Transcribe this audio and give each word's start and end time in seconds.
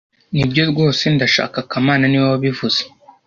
Nibyo 0.33 0.63
rwose 0.71 1.03
ndashaka 1.15 1.57
kamana 1.71 2.03
niwe 2.07 2.27
wabivuze 2.33 2.81